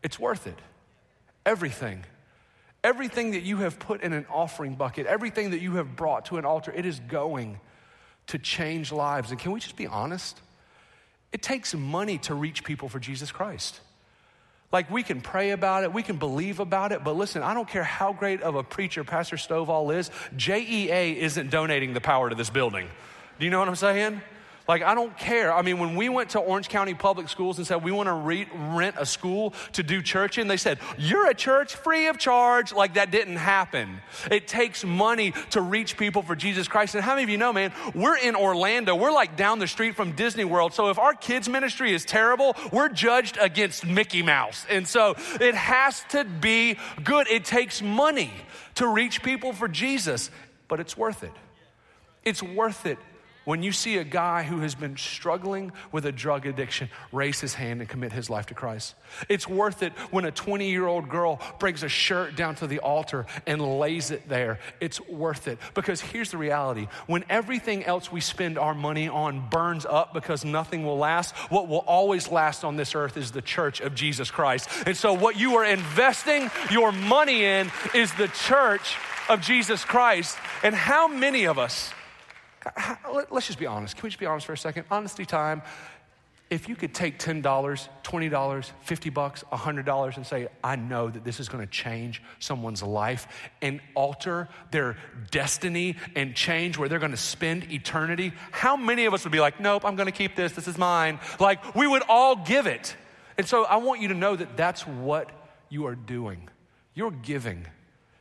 [0.03, 0.59] it's worth it.
[1.43, 2.05] Everything.
[2.83, 6.37] Everything that you have put in an offering bucket, everything that you have brought to
[6.37, 7.59] an altar, it is going
[8.27, 9.31] to change lives.
[9.31, 10.39] And can we just be honest?
[11.31, 13.79] It takes money to reach people for Jesus Christ.
[14.71, 17.69] Like we can pray about it, we can believe about it, but listen, I don't
[17.69, 22.35] care how great of a preacher Pastor Stovall is, JEA isn't donating the power to
[22.35, 22.89] this building.
[23.39, 24.21] Do you know what I'm saying?
[24.67, 25.53] Like, I don't care.
[25.53, 28.13] I mean, when we went to Orange County Public Schools and said we want to
[28.13, 32.17] re- rent a school to do church in, they said, You're a church free of
[32.17, 32.73] charge.
[32.73, 34.01] Like, that didn't happen.
[34.29, 36.95] It takes money to reach people for Jesus Christ.
[36.95, 38.93] And how many of you know, man, we're in Orlando.
[38.93, 40.73] We're like down the street from Disney World.
[40.73, 44.65] So if our kids' ministry is terrible, we're judged against Mickey Mouse.
[44.69, 47.29] And so it has to be good.
[47.29, 48.33] It takes money
[48.75, 50.29] to reach people for Jesus,
[50.67, 51.31] but it's worth it.
[52.25, 52.97] It's worth it
[53.47, 57.53] when you see a guy who has been struggling with a drug addiction raise his
[57.53, 58.93] hand and commit his life to Christ.
[59.29, 62.79] It's worth it when a 20 year old girl brings a shirt down to the
[62.79, 64.59] altar and lays it there.
[64.81, 65.59] It's worth it.
[65.75, 70.43] Because here's the reality when everything else we spend our money on burns up because
[70.43, 74.29] nothing will last, what will always last on this earth is the church of Jesus
[74.29, 74.67] Christ.
[74.85, 78.97] And so, what you are investing your money in is the church
[79.29, 80.37] of Jesus Christ.
[80.63, 81.93] And how many of us,
[83.31, 83.95] let's just be honest.
[83.95, 84.85] Can we just be honest for a second?
[84.89, 85.61] Honesty time.
[86.49, 91.41] If you could take $10, $20, 50 bucks, $100 and say, I know that this
[91.41, 93.27] is going to change someone's life
[93.61, 94.95] and alter their
[95.29, 99.41] destiny and change where they're going to spend eternity, how many of us would be
[99.41, 101.19] like, nope, I'm going to keep this, this is mine?
[101.37, 102.95] Like, we would all give it.
[103.37, 105.29] And so I want you to know that that's what
[105.67, 106.47] you are doing.
[106.93, 107.67] Your giving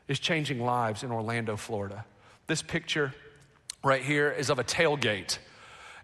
[0.09, 2.05] is changing lives in Orlando, Florida.
[2.49, 3.15] This picture
[3.87, 5.39] right here is of a tailgate.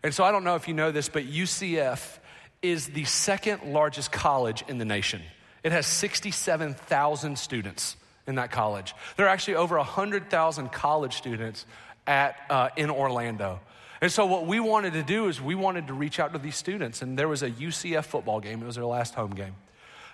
[0.02, 2.18] And so I don't know if you know this, but UCF
[2.62, 5.20] is the second largest college in the nation.
[5.62, 8.94] It has 67,000 students in that college.
[9.16, 11.66] There are actually over 100,000 college students
[12.06, 13.60] at, uh, in Orlando.
[14.00, 16.56] And so, what we wanted to do is we wanted to reach out to these
[16.56, 18.60] students, and there was a UCF football game.
[18.60, 19.54] It was their last home game.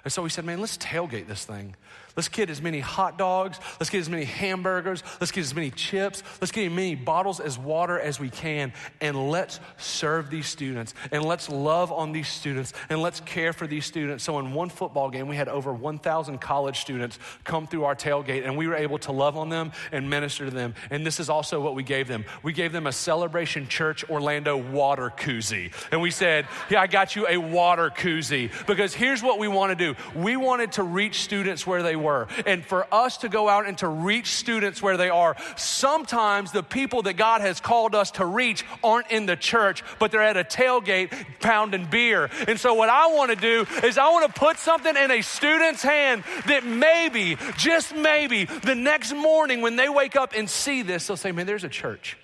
[0.05, 1.75] And so we said, man, let's tailgate this thing.
[2.19, 3.61] Let's get as many hot dogs.
[3.79, 5.05] Let's get as many hamburgers.
[5.21, 6.25] Let's get as many chips.
[6.41, 8.73] Let's get as many bottles as water as we can.
[9.01, 10.95] And let's serve these students.
[11.13, 12.73] And let's love on these students.
[12.89, 14.25] And let's care for these students.
[14.25, 18.45] So, in one football game, we had over 1,000 college students come through our tailgate.
[18.45, 20.75] And we were able to love on them and minister to them.
[20.91, 24.57] And this is also what we gave them we gave them a Celebration Church Orlando
[24.57, 25.73] water koozie.
[25.93, 28.51] And we said, Yeah, I got you a water koozie.
[28.67, 32.08] Because here's what we want to do we wanted to reach students where they were
[32.09, 32.27] were.
[32.47, 36.63] And for us to go out and to reach students where they are, sometimes the
[36.63, 40.37] people that God has called us to reach aren't in the church, but they're at
[40.37, 42.31] a tailgate pounding beer.
[42.47, 45.23] And so, what I want to do is, I want to put something in a
[45.23, 50.83] student's hand that maybe, just maybe, the next morning when they wake up and see
[50.83, 52.17] this, they'll say, Man, there's a church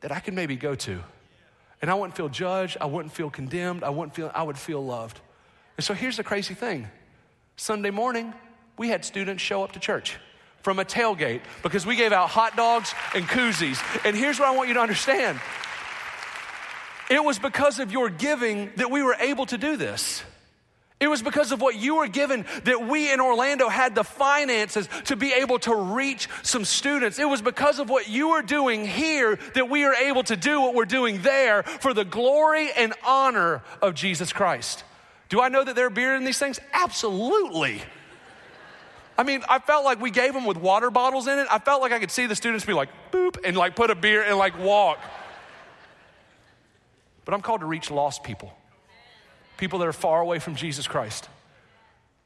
[0.00, 1.00] that I can maybe go to.
[1.80, 4.84] And I wouldn't feel judged, I wouldn't feel condemned, I wouldn't feel, I would feel
[4.84, 5.20] loved.
[5.76, 6.88] And so here's the crazy thing
[7.56, 8.32] Sunday morning,
[8.76, 10.16] we had students show up to church
[10.62, 13.80] from a tailgate because we gave out hot dogs and koozies.
[14.04, 15.40] And here's what I want you to understand
[17.10, 20.22] it was because of your giving that we were able to do this.
[20.98, 24.88] It was because of what you were given that we in Orlando had the finances
[25.06, 27.18] to be able to reach some students.
[27.18, 30.60] It was because of what you were doing here that we are able to do
[30.60, 34.84] what we're doing there for the glory and honor of Jesus Christ.
[35.28, 36.60] Do I know that there are beer in these things?
[36.72, 37.82] Absolutely.
[39.16, 41.46] I mean, I felt like we gave them with water bottles in it.
[41.50, 43.94] I felt like I could see the students be like, boop, and like put a
[43.94, 44.98] beer and like walk.
[47.24, 48.52] But I'm called to reach lost people
[49.62, 51.28] people that are far away from Jesus Christ.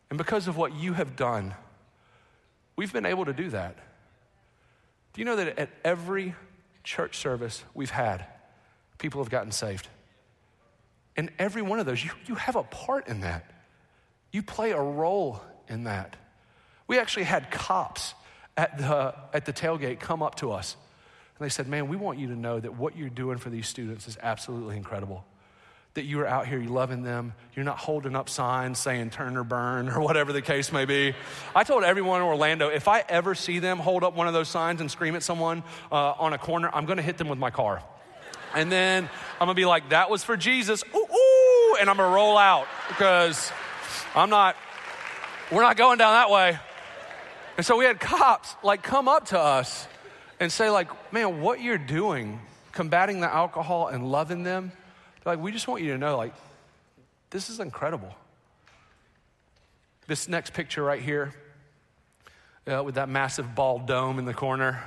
[0.09, 1.55] And because of what you have done,
[2.77, 3.77] we've been able to do that.
[5.13, 6.35] Do you know that at every
[6.83, 8.25] church service we've had,
[8.97, 9.87] people have gotten saved?
[11.15, 13.51] And every one of those, you, you have a part in that.
[14.33, 16.17] You play a role in that.
[16.87, 18.15] We actually had cops
[18.57, 20.77] at the, at the tailgate come up to us.
[21.39, 23.69] And they said, Man, we want you to know that what you're doing for these
[23.69, 25.25] students is absolutely incredible
[25.97, 27.33] that you are out here, you're loving them.
[27.55, 31.15] You're not holding up signs saying turn or burn or whatever the case may be.
[31.55, 34.49] I told everyone in Orlando if I ever see them hold up one of those
[34.49, 37.39] signs and scream at someone uh, on a corner, I'm going to hit them with
[37.39, 37.83] my car.
[38.55, 39.09] And then
[39.41, 40.85] I'm going to be like, that was for Jesus.
[40.95, 43.51] Ooh, ooh, and I'm going to roll out because
[44.15, 44.57] I'm not,
[45.51, 46.59] we're not going down that way.
[47.57, 49.87] And so we had cops like come up to us
[50.41, 52.41] and say like, man, what you're doing,
[52.73, 54.73] combating the alcohol and loving them,
[55.27, 56.33] like, we just want you to know, like,
[57.31, 58.15] this is incredible.
[60.07, 61.35] This next picture right here,
[62.71, 64.85] uh, with that massive bald dome in the corner,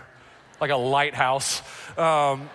[0.61, 1.61] like a lighthouse.
[1.97, 2.49] Um,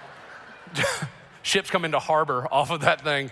[1.42, 3.30] ships come into harbor off of that thing.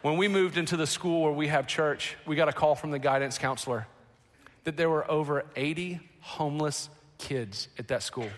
[0.00, 2.90] When we moved into the school where we have church, we got a call from
[2.90, 3.86] the guidance counselor
[4.66, 8.28] that there were over 80 homeless kids at that school.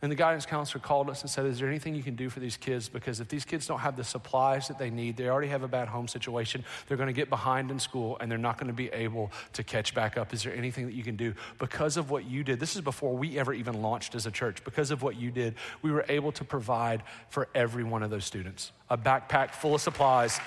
[0.00, 2.40] And the guidance counselor called us and said, Is there anything you can do for
[2.40, 2.88] these kids?
[2.88, 5.68] Because if these kids don't have the supplies that they need, they already have a
[5.68, 8.72] bad home situation, they're going to get behind in school and they're not going to
[8.72, 10.32] be able to catch back up.
[10.32, 11.34] Is there anything that you can do?
[11.58, 14.64] Because of what you did, this is before we ever even launched as a church,
[14.64, 18.24] because of what you did, we were able to provide for every one of those
[18.24, 20.40] students a backpack full of supplies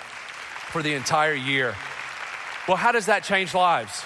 [0.72, 1.76] for the entire year.
[2.66, 4.02] Well, how does that change lives?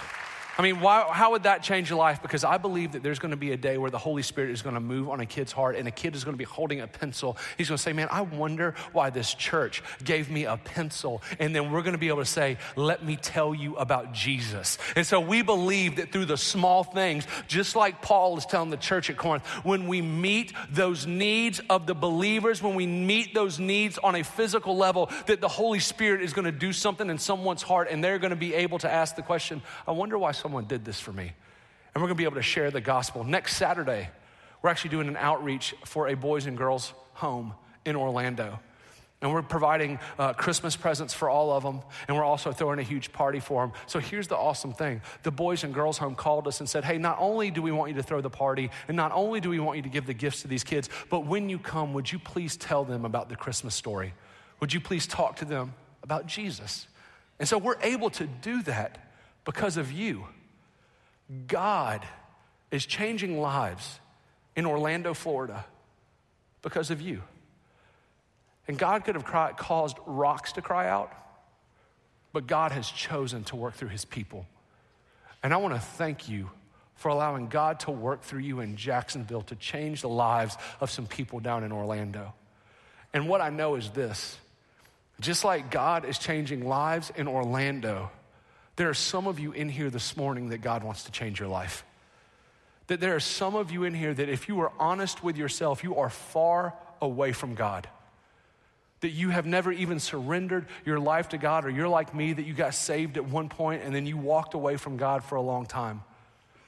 [0.60, 2.20] I mean, why, how would that change your life?
[2.20, 4.60] Because I believe that there's going to be a day where the Holy Spirit is
[4.60, 6.80] going to move on a kid's heart and a kid is going to be holding
[6.80, 7.36] a pencil.
[7.56, 11.22] He's going to say, Man, I wonder why this church gave me a pencil.
[11.38, 14.78] And then we're going to be able to say, Let me tell you about Jesus.
[14.96, 18.76] And so we believe that through the small things, just like Paul is telling the
[18.76, 23.60] church at Corinth, when we meet those needs of the believers, when we meet those
[23.60, 27.18] needs on a physical level, that the Holy Spirit is going to do something in
[27.18, 30.32] someone's heart and they're going to be able to ask the question, I wonder why
[30.32, 31.32] someone did this for me.
[31.94, 33.24] And we're gonna be able to share the gospel.
[33.24, 34.08] Next Saturday,
[34.62, 38.58] we're actually doing an outreach for a boys and girls home in Orlando.
[39.20, 41.80] And we're providing uh, Christmas presents for all of them.
[42.06, 43.72] And we're also throwing a huge party for them.
[43.86, 46.98] So here's the awesome thing the Boys and Girls Home called us and said, Hey,
[46.98, 49.58] not only do we want you to throw the party, and not only do we
[49.58, 52.20] want you to give the gifts to these kids, but when you come, would you
[52.20, 54.14] please tell them about the Christmas story?
[54.60, 56.86] Would you please talk to them about Jesus?
[57.40, 59.12] And so we're able to do that
[59.44, 60.26] because of you.
[61.46, 62.06] God
[62.70, 64.00] is changing lives
[64.56, 65.64] in Orlando, Florida
[66.62, 67.22] because of you.
[68.66, 69.24] And God could have
[69.56, 71.12] caused rocks to cry out,
[72.32, 74.46] but God has chosen to work through his people.
[75.42, 76.50] And I want to thank you
[76.96, 81.06] for allowing God to work through you in Jacksonville to change the lives of some
[81.06, 82.34] people down in Orlando.
[83.14, 84.36] And what I know is this
[85.20, 88.10] just like God is changing lives in Orlando,
[88.78, 91.48] there are some of you in here this morning that God wants to change your
[91.48, 91.84] life.
[92.86, 95.82] That there are some of you in here that if you are honest with yourself,
[95.82, 97.88] you are far away from God.
[99.00, 102.44] That you have never even surrendered your life to God, or you're like me, that
[102.44, 105.42] you got saved at one point and then you walked away from God for a
[105.42, 106.02] long time.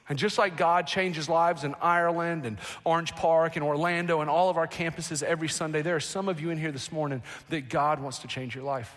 [0.09, 4.51] And just like God changes lives in Ireland and Orange Park and Orlando and all
[4.51, 7.69] of our campuses every Sunday, there are some of you in here this morning that
[7.69, 8.93] God wants to change your life.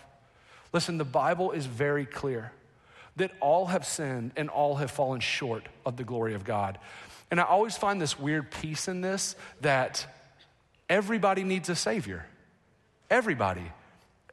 [0.72, 2.50] Listen, the Bible is very clear
[3.16, 6.78] that all have sinned and all have fallen short of the glory of God.
[7.30, 10.06] And I always find this weird piece in this that
[10.88, 12.26] everybody needs a Savior.
[13.10, 13.72] Everybody.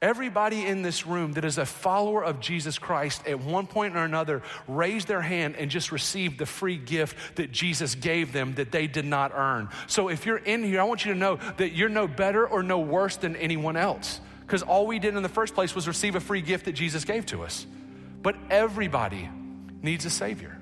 [0.02, 4.04] Everybody in this room that is a follower of Jesus Christ at one point or
[4.04, 8.72] another raised their hand and just received the free gift that Jesus gave them that
[8.72, 9.70] they did not earn.
[9.86, 12.64] So if you're in here, I want you to know that you're no better or
[12.64, 16.16] no worse than anyone else because all we did in the first place was receive
[16.16, 17.68] a free gift that Jesus gave to us.
[18.22, 19.30] But everybody
[19.82, 20.58] needs a Savior.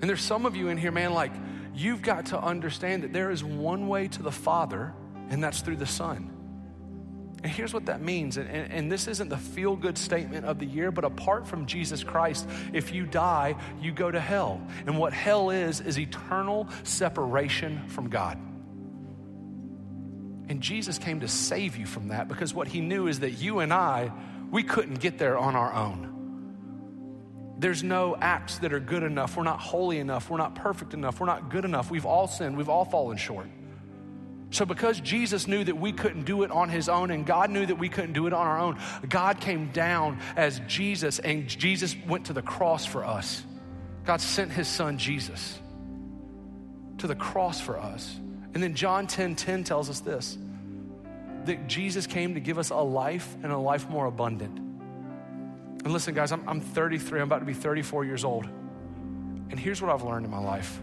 [0.00, 1.32] And there's some of you in here, man, like
[1.74, 4.92] you've got to understand that there is one way to the Father,
[5.30, 6.30] and that's through the Son.
[7.42, 8.36] And here's what that means.
[8.36, 11.66] And, and, and this isn't the feel good statement of the year, but apart from
[11.66, 14.60] Jesus Christ, if you die, you go to hell.
[14.86, 18.38] And what hell is, is eternal separation from God.
[20.48, 23.60] And Jesus came to save you from that because what he knew is that you
[23.60, 24.10] and I,
[24.50, 26.14] we couldn't get there on our own.
[27.58, 29.36] There's no acts that are good enough.
[29.36, 30.30] We're not holy enough.
[30.30, 31.18] We're not perfect enough.
[31.18, 31.90] We're not good enough.
[31.90, 32.56] We've all sinned.
[32.56, 33.48] We've all fallen short.
[34.50, 37.66] So, because Jesus knew that we couldn't do it on his own, and God knew
[37.66, 38.78] that we couldn't do it on our own,
[39.08, 43.44] God came down as Jesus, and Jesus went to the cross for us.
[44.04, 45.58] God sent his son Jesus
[46.98, 48.18] to the cross for us.
[48.54, 50.38] And then John 10 10 tells us this
[51.48, 54.58] that Jesus came to give us a life and a life more abundant.
[54.58, 58.46] And listen, guys, I'm, I'm 33, I'm about to be 34 years old.
[59.50, 60.80] And here's what I've learned in my life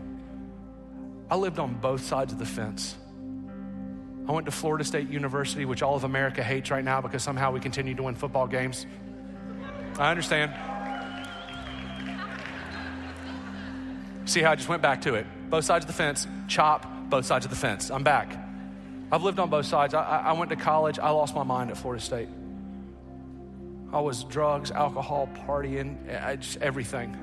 [1.30, 2.96] I lived on both sides of the fence.
[4.28, 7.52] I went to Florida State University, which all of America hates right now because somehow
[7.52, 8.88] we continue to win football games.
[10.00, 10.52] I understand.
[14.26, 15.28] See how I just went back to it.
[15.50, 17.92] Both sides of the fence, chop, both sides of the fence.
[17.92, 18.45] I'm back.
[19.12, 19.94] I've lived on both sides.
[19.94, 22.30] I, I went to college, I lost my mind at Florida State.
[23.94, 27.16] I was drugs, alcohol, partying, I just everything.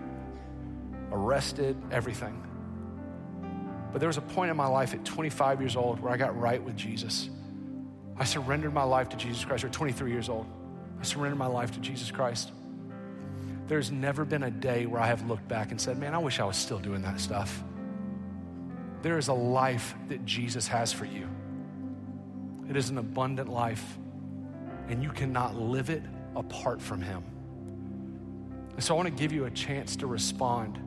[1.10, 2.42] Arrested, everything.
[3.92, 6.38] But there was a point in my life at 25 years old where I got
[6.38, 7.28] right with Jesus.
[8.16, 10.46] I surrendered my life to Jesus Christ, or 23 years old.
[11.00, 12.52] I surrendered my life to Jesus Christ.
[13.66, 16.40] There's never been a day where I have looked back and said, Man, I wish
[16.40, 17.62] I was still doing that stuff.
[19.02, 21.28] There is a life that Jesus has for you.
[22.72, 23.98] It is an abundant life,
[24.88, 26.02] and you cannot live it
[26.34, 27.22] apart from Him.
[28.72, 30.80] And so I want to give you a chance to respond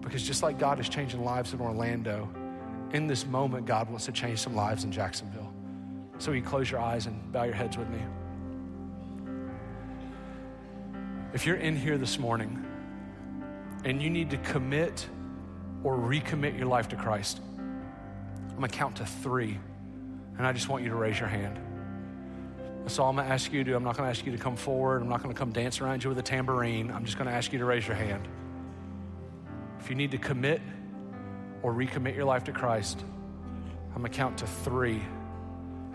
[0.00, 2.28] because just like God is changing lives in Orlando,
[2.92, 5.52] in this moment, God wants to change some lives in Jacksonville.
[6.18, 7.98] So you close your eyes and bow your heads with me.
[11.34, 12.64] If you're in here this morning
[13.84, 15.04] and you need to commit
[15.82, 19.58] or recommit your life to Christ, I'm gonna count to three,
[20.38, 21.58] and I just want you to raise your hand.
[22.82, 23.76] That's all I'm gonna ask you to do.
[23.76, 25.02] I'm not gonna ask you to come forward.
[25.02, 26.90] I'm not gonna come dance around you with a tambourine.
[26.90, 28.26] I'm just gonna ask you to raise your hand.
[29.78, 30.60] If you need to commit
[31.62, 33.04] or recommit your life to Christ,
[33.90, 35.00] I'm gonna count to three.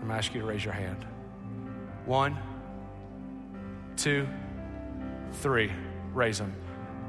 [0.02, 1.04] gonna ask you to raise your hand.
[2.06, 2.38] One,
[3.96, 4.26] two,
[5.32, 5.70] three.
[6.14, 6.54] Raise them.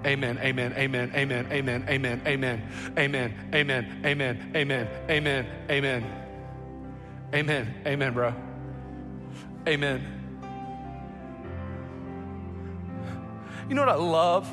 [0.05, 2.61] Amen, amen, amen, amen, amen, amen, amen,
[2.97, 6.28] amen, amen, amen, amen, amen, amen.
[7.33, 8.33] Amen, amen, bro.
[9.67, 10.15] Amen.
[13.67, 14.51] You know what I love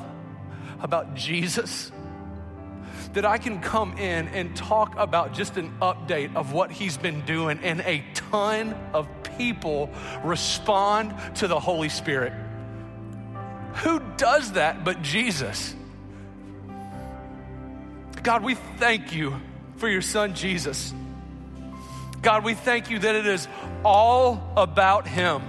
[0.79, 1.91] about Jesus?
[3.13, 7.21] that I can come in and talk about just an update of what he's been
[7.25, 9.07] doing, and a ton of
[9.37, 9.89] people
[10.23, 12.31] respond to the Holy Spirit.
[13.77, 15.75] Who does that but Jesus?
[18.21, 19.39] God, we thank you
[19.77, 20.93] for your son Jesus.
[22.21, 23.47] God, we thank you that it is
[23.83, 25.41] all about him.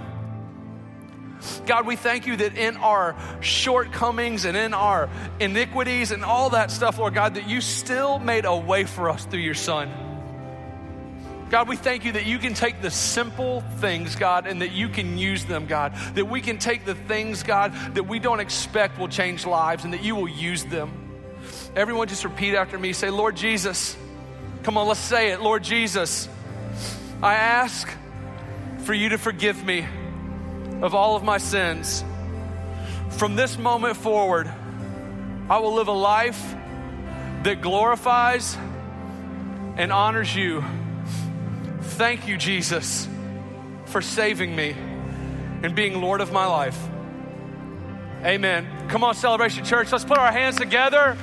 [1.65, 5.09] God, we thank you that in our shortcomings and in our
[5.39, 9.25] iniquities and all that stuff, Lord God, that you still made a way for us
[9.25, 9.89] through your Son.
[11.49, 14.87] God, we thank you that you can take the simple things, God, and that you
[14.87, 15.95] can use them, God.
[16.13, 19.93] That we can take the things, God, that we don't expect will change lives and
[19.93, 20.91] that you will use them.
[21.75, 22.93] Everyone just repeat after me.
[22.93, 23.97] Say, Lord Jesus.
[24.61, 25.41] Come on, let's say it.
[25.41, 26.27] Lord Jesus,
[27.21, 27.89] I ask
[28.85, 29.85] for you to forgive me
[30.81, 32.03] of all of my sins.
[33.09, 34.49] From this moment forward,
[35.49, 36.55] I will live a life
[37.43, 38.55] that glorifies
[39.75, 40.63] and honors you.
[41.81, 43.07] Thank you, Jesus,
[43.85, 44.71] for saving me
[45.61, 46.79] and being Lord of my life.
[48.23, 48.65] Amen.
[48.87, 51.17] Come on, Celebration Church, let's put our hands together.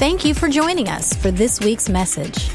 [0.00, 2.50] Thank you for joining us for this week's message.